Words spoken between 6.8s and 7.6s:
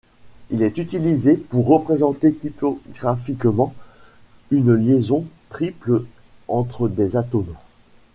des atomes.